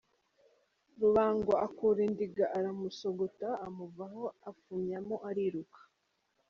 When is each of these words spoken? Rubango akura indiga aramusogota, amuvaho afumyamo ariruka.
Rubango 0.99 1.53
akura 1.65 1.99
indiga 2.07 2.45
aramusogota, 2.57 3.47
amuvaho 3.67 4.23
afumyamo 4.49 5.15
ariruka. 5.29 5.79